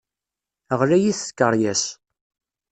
Ɣlayit 0.79 1.17
tkeṛyas. 1.27 1.83